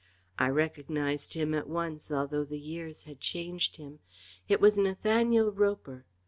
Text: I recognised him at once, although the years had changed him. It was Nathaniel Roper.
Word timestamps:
I 0.39 0.47
recognised 0.49 1.33
him 1.33 1.53
at 1.53 1.69
once, 1.69 2.11
although 2.11 2.43
the 2.43 2.57
years 2.57 3.03
had 3.03 3.19
changed 3.19 3.75
him. 3.75 3.99
It 4.49 4.59
was 4.59 4.75
Nathaniel 4.75 5.51
Roper. 5.51 6.05